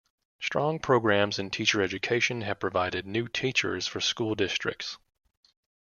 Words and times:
Strong 0.41 0.79
programs 0.79 1.37
in 1.37 1.51
teacher 1.51 1.79
education 1.79 2.41
have 2.41 2.59
provided 2.59 3.05
new 3.05 3.27
teachers 3.27 3.85
for 3.85 4.01
school 4.01 4.33
districts. 4.33 4.97